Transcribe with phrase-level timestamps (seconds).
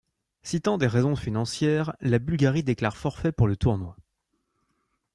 [0.41, 3.95] Citant des raisons financières, la Bulgarie déclare forfait pour le tournoi.